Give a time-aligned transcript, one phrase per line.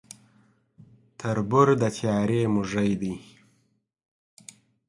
[1.19, 3.15] تر بور د تيارې موږى دى.